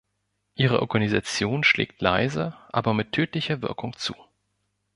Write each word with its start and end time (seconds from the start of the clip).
Ihre 0.55 0.79
Organisation 0.81 1.63
schlägt 1.63 2.01
leise, 2.01 2.55
aber 2.69 2.95
mit 2.95 3.11
tödlicher 3.11 3.61
Wirkung 3.61 3.95
zu. 3.95 4.15